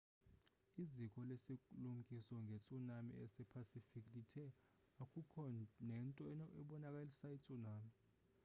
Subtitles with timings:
[0.83, 4.45] iziko lesilumkiso ngetsunami esepacific lithe
[5.03, 5.41] akukho
[5.89, 6.23] nento
[6.61, 7.91] ebonakalisa itsunami